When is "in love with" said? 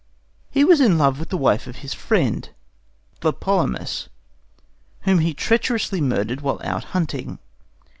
0.81-1.29